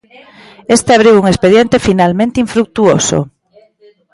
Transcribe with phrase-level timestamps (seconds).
[0.75, 3.19] Este abriu un expediente finalmente infrutuoso.